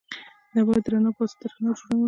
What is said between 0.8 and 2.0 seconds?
د رڼا په واسطه رڼا جوړونه کوي